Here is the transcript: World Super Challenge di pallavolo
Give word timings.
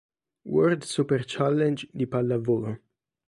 World 0.45 0.83
Super 0.83 1.23
Challenge 1.27 1.87
di 1.91 2.07
pallavolo 2.07 2.73